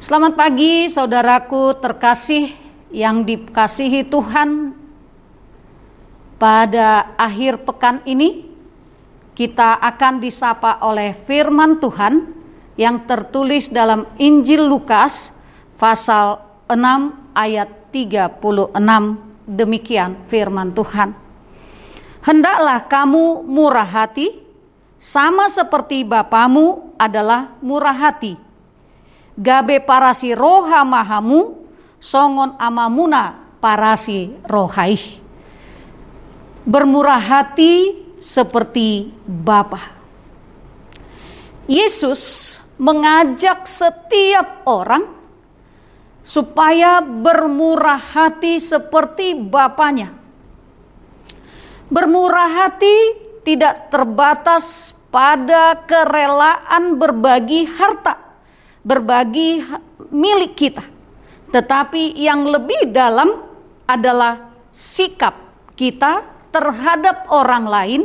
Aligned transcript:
Selamat 0.00 0.32
pagi 0.32 0.88
saudaraku 0.88 1.76
terkasih 1.76 2.56
yang 2.88 3.20
dikasihi 3.20 4.08
Tuhan. 4.08 4.72
Pada 6.40 7.12
akhir 7.20 7.68
pekan 7.68 8.00
ini 8.08 8.48
kita 9.36 9.76
akan 9.76 10.24
disapa 10.24 10.80
oleh 10.88 11.12
firman 11.28 11.84
Tuhan 11.84 12.32
yang 12.80 13.04
tertulis 13.04 13.68
dalam 13.68 14.08
Injil 14.16 14.64
Lukas 14.64 15.36
pasal 15.76 16.48
6 16.64 17.36
ayat 17.36 17.92
36 17.92 18.40
demikian 19.44 20.16
firman 20.32 20.72
Tuhan. 20.72 21.12
Hendaklah 22.24 22.88
kamu 22.88 23.44
murah 23.44 23.84
hati 23.84 24.32
sama 24.96 25.52
seperti 25.52 26.08
Bapamu 26.08 26.96
adalah 26.96 27.52
murah 27.60 28.00
hati. 28.00 28.48
Gabe 29.38 29.82
parasi 29.82 30.34
roha 30.34 30.82
mahamu, 30.82 31.66
songon 32.02 32.56
amamuna 32.58 33.54
parasi 33.62 34.34
rohai. 34.48 34.96
Bermurah 36.66 37.20
hati 37.20 37.94
seperti 38.20 39.12
Bapa. 39.24 39.80
Yesus 41.70 42.56
mengajak 42.80 43.64
setiap 43.64 44.66
orang 44.66 45.06
supaya 46.20 47.00
bermurah 47.00 47.98
hati 48.00 48.60
seperti 48.60 49.34
Bapaknya. 49.34 50.14
Bermurah 51.90 52.50
hati 52.64 52.96
tidak 53.42 53.90
terbatas 53.90 54.94
pada 55.10 55.74
kerelaan 55.90 56.94
berbagi 57.02 57.66
harta, 57.66 58.29
berbagi 58.84 59.60
milik 60.08 60.52
kita. 60.56 60.84
Tetapi 61.50 62.14
yang 62.14 62.46
lebih 62.46 62.94
dalam 62.94 63.42
adalah 63.84 64.54
sikap 64.70 65.34
kita 65.74 66.22
terhadap 66.54 67.26
orang 67.30 67.64
lain, 67.66 68.02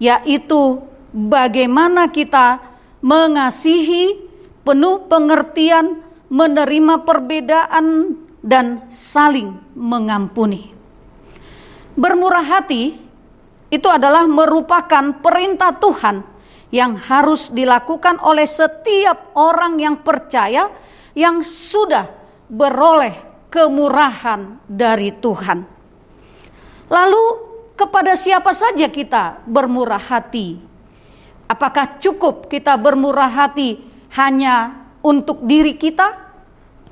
yaitu 0.00 0.80
bagaimana 1.12 2.08
kita 2.08 2.60
mengasihi, 3.04 4.16
penuh 4.64 5.04
pengertian, 5.06 6.00
menerima 6.32 7.04
perbedaan, 7.04 8.16
dan 8.40 8.86
saling 8.88 9.58
mengampuni. 9.74 10.72
Bermurah 11.98 12.46
hati 12.46 12.94
itu 13.68 13.88
adalah 13.90 14.24
merupakan 14.24 15.18
perintah 15.18 15.74
Tuhan 15.76 16.37
yang 16.68 17.00
harus 17.00 17.48
dilakukan 17.48 18.20
oleh 18.20 18.44
setiap 18.44 19.32
orang 19.36 19.80
yang 19.80 20.04
percaya 20.04 20.68
yang 21.16 21.40
sudah 21.40 22.12
beroleh 22.48 23.48
kemurahan 23.48 24.60
dari 24.68 25.12
Tuhan. 25.16 25.64
Lalu, 26.88 27.24
kepada 27.76 28.16
siapa 28.16 28.52
saja 28.52 28.88
kita 28.88 29.44
bermurah 29.48 30.00
hati? 30.00 30.60
Apakah 31.48 31.96
cukup 32.00 32.52
kita 32.52 32.76
bermurah 32.76 33.32
hati 33.32 33.80
hanya 34.16 34.84
untuk 35.00 35.44
diri 35.48 35.80
kita, 35.80 36.16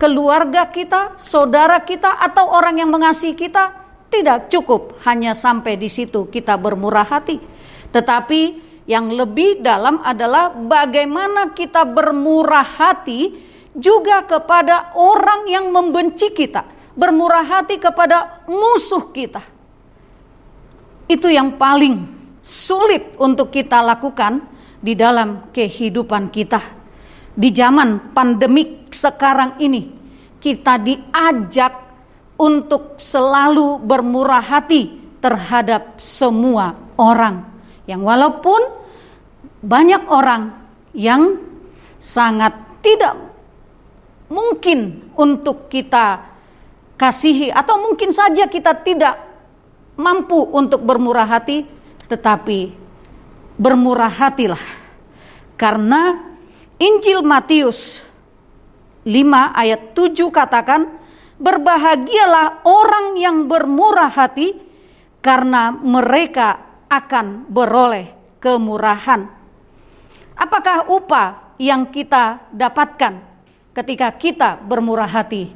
keluarga 0.00 0.68
kita, 0.72 1.16
saudara 1.20 1.80
kita, 1.84 2.16
atau 2.24 2.48
orang 2.52 2.80
yang 2.80 2.88
mengasihi 2.88 3.36
kita? 3.36 3.84
Tidak 4.08 4.48
cukup 4.48 4.96
hanya 5.04 5.36
sampai 5.36 5.76
di 5.76 5.90
situ 5.92 6.30
kita 6.30 6.56
bermurah 6.56 7.04
hati, 7.04 7.42
tetapi 7.90 8.65
yang 8.86 9.10
lebih 9.10 9.60
dalam 9.60 9.98
adalah 9.98 10.54
bagaimana 10.54 11.50
kita 11.50 11.82
bermurah 11.82 12.62
hati 12.62 13.34
juga 13.74 14.22
kepada 14.24 14.94
orang 14.94 15.50
yang 15.50 15.74
membenci 15.74 16.30
kita, 16.30 16.62
bermurah 16.94 17.44
hati 17.44 17.82
kepada 17.82 18.46
musuh 18.46 19.10
kita. 19.10 19.42
Itu 21.10 21.26
yang 21.26 21.58
paling 21.58 22.06
sulit 22.38 23.18
untuk 23.18 23.50
kita 23.50 23.82
lakukan 23.82 24.46
di 24.78 24.94
dalam 24.94 25.50
kehidupan 25.50 26.30
kita. 26.30 26.62
Di 27.36 27.50
zaman 27.52 28.14
pandemik 28.14 28.94
sekarang 28.94 29.58
ini, 29.60 29.92
kita 30.38 30.78
diajak 30.78 31.74
untuk 32.38 32.96
selalu 33.02 33.82
bermurah 33.82 34.40
hati 34.40 34.94
terhadap 35.18 35.98
semua 35.98 36.76
orang 36.96 37.56
yang 37.88 38.02
walaupun 38.02 38.60
banyak 39.66 40.06
orang 40.06 40.54
yang 40.94 41.42
sangat 41.98 42.54
tidak 42.86 43.18
mungkin 44.30 45.10
untuk 45.18 45.66
kita 45.66 46.22
kasihi 46.94 47.50
atau 47.50 47.82
mungkin 47.82 48.14
saja 48.14 48.46
kita 48.46 48.78
tidak 48.86 49.18
mampu 49.98 50.38
untuk 50.54 50.86
bermurah 50.86 51.26
hati 51.26 51.66
tetapi 52.06 52.70
bermurah 53.58 54.10
hatilah 54.10 54.62
karena 55.58 56.30
Injil 56.78 57.26
Matius 57.26 58.06
5 59.02 59.10
ayat 59.50 59.96
7 59.98 60.14
katakan 60.30 61.06
Berbahagialah 61.36 62.64
orang 62.64 63.20
yang 63.20 63.44
bermurah 63.44 64.08
hati, 64.08 64.56
karena 65.20 65.68
mereka 65.68 66.80
akan 66.88 67.44
beroleh 67.52 68.08
kemurahan. 68.40 69.35
Apakah 70.36 70.92
upah 70.92 71.56
yang 71.56 71.88
kita 71.88 72.52
dapatkan 72.52 73.24
ketika 73.72 74.12
kita 74.12 74.60
bermurah 74.60 75.08
hati? 75.08 75.48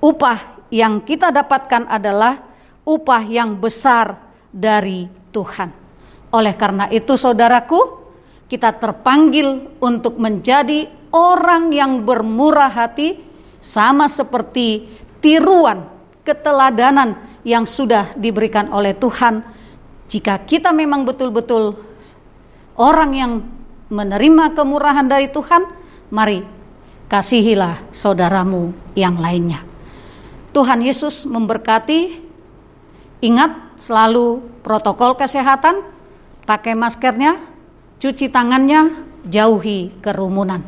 Upah 0.00 0.64
yang 0.72 1.04
kita 1.04 1.28
dapatkan 1.28 1.84
adalah 1.84 2.40
upah 2.88 3.22
yang 3.28 3.60
besar 3.60 4.16
dari 4.48 5.04
Tuhan. 5.30 5.68
Oleh 6.32 6.56
karena 6.56 6.88
itu, 6.88 7.12
saudaraku, 7.12 8.00
kita 8.48 8.72
terpanggil 8.80 9.76
untuk 9.84 10.16
menjadi 10.16 10.88
orang 11.12 11.68
yang 11.72 12.00
bermurah 12.08 12.72
hati, 12.72 13.20
sama 13.62 14.08
seperti 14.08 14.90
tiruan, 15.22 15.86
keteladanan 16.26 17.14
yang 17.46 17.68
sudah 17.68 18.16
diberikan 18.18 18.72
oleh 18.72 18.96
Tuhan. 18.96 19.44
Jika 20.08 20.42
kita 20.42 20.74
memang 20.74 21.06
betul-betul 21.06 21.78
orang 22.80 23.10
yang 23.14 23.32
menerima 23.92 24.56
kemurahan 24.56 25.04
dari 25.04 25.28
Tuhan, 25.28 25.68
mari 26.08 26.40
kasihilah 27.12 27.92
saudaramu 27.92 28.72
yang 28.96 29.20
lainnya. 29.20 29.60
Tuhan 30.56 30.80
Yesus 30.80 31.28
memberkati. 31.28 32.32
Ingat 33.22 33.78
selalu 33.78 34.42
protokol 34.66 35.14
kesehatan, 35.14 35.86
pakai 36.42 36.74
maskernya, 36.74 37.38
cuci 38.02 38.26
tangannya, 38.34 39.06
jauhi 39.30 39.94
kerumunan. 40.02 40.58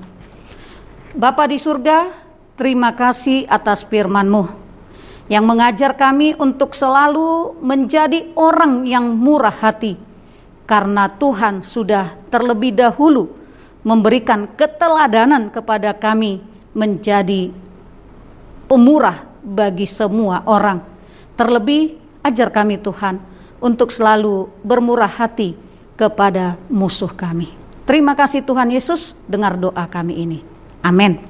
Bapa 1.18 1.50
di 1.50 1.58
surga, 1.58 2.24
Terima 2.54 2.94
kasih 2.94 3.50
atas 3.50 3.82
firman-Mu 3.82 4.46
yang 5.26 5.42
mengajar 5.42 5.98
kami 5.98 6.38
untuk 6.38 6.70
selalu 6.70 7.58
menjadi 7.58 8.30
orang 8.38 8.86
yang 8.86 9.10
murah 9.10 9.50
hati 9.50 9.98
karena 10.64 11.08
Tuhan 11.08 11.60
sudah 11.60 12.16
terlebih 12.32 12.72
dahulu 12.72 13.28
memberikan 13.84 14.48
keteladanan 14.56 15.52
kepada 15.52 15.92
kami 15.92 16.41
menjadi 16.72 17.52
pemurah 18.64 19.28
bagi 19.44 19.84
semua 19.84 20.42
orang. 20.48 20.80
Terlebih 21.36 22.00
ajar 22.25 22.48
kami 22.48 22.80
Tuhan 22.80 23.20
untuk 23.60 23.92
selalu 23.92 24.48
bermurah 24.64 25.08
hati 25.08 25.52
kepada 25.94 26.56
musuh 26.72 27.12
kami. 27.12 27.52
Terima 27.84 28.16
kasih 28.16 28.41
Tuhan 28.41 28.72
Yesus, 28.72 29.12
dengar 29.28 29.60
doa 29.60 29.84
kami 29.84 30.16
ini. 30.16 30.41
Amin. 30.81 31.20